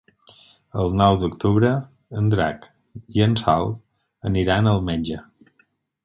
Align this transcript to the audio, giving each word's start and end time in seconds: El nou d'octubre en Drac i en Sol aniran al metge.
El 0.83 0.93
nou 1.01 1.17
d'octubre 1.23 1.73
en 2.21 2.31
Drac 2.33 2.65
i 3.19 3.23
en 3.25 3.35
Sol 3.41 3.69
aniran 4.31 4.71
al 4.73 4.81
metge. 4.89 5.21